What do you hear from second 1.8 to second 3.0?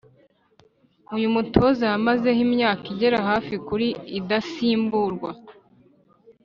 yamazeho imyaka